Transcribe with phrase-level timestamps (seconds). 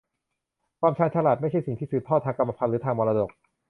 [0.79, 3.29] ความชาญฉลาดไม่ใช่สิ่งที่สืบทอดทางกรรมพันธุ์หรือทางมรดก